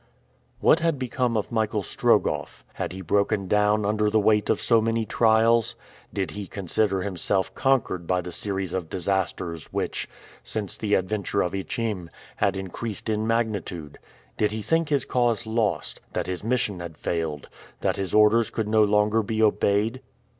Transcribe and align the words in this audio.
What 0.61 0.79
had 0.79 0.97
become 0.97 1.37
of 1.37 1.51
Michael 1.51 1.83
Strogoff? 1.83 2.63
Had 2.73 2.91
he 2.91 3.01
broken 3.01 3.47
down 3.47 3.85
under 3.85 4.09
the 4.09 4.19
weight 4.19 4.49
of 4.49 4.59
so 4.59 4.81
many 4.81 5.05
trials? 5.05 5.75
Did 6.11 6.31
he 6.31 6.47
consider 6.47 7.03
himself 7.03 7.53
conquered 7.53 8.07
by 8.07 8.21
the 8.21 8.31
series 8.31 8.73
of 8.73 8.89
disasters 8.89 9.67
which, 9.71 10.09
since 10.43 10.75
the 10.75 10.95
adventure 10.95 11.43
of 11.43 11.53
Ichim, 11.53 12.09
had 12.37 12.57
increased 12.57 13.09
in 13.09 13.27
magnitude? 13.27 13.99
Did 14.39 14.51
he 14.51 14.63
think 14.63 14.89
his 14.89 15.05
cause 15.05 15.45
lost? 15.45 16.01
that 16.13 16.25
his 16.25 16.43
mission 16.43 16.79
had 16.79 16.97
failed? 16.97 17.47
that 17.81 17.97
his 17.97 18.11
orders 18.11 18.49
could 18.49 18.67
no 18.67 18.83
longer 18.83 19.21
be 19.21 19.43
obeyed? 19.43 20.01